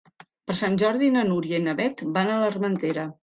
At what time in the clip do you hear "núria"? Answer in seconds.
1.27-1.59